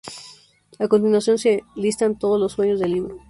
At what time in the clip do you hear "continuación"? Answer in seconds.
0.87-1.37